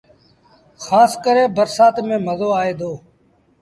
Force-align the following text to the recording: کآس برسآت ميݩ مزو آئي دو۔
کآس 0.83 1.11
برسآت 1.55 1.95
ميݩ 2.07 2.23
مزو 2.25 2.49
آئي 2.61 2.73
دو۔ 2.79 2.91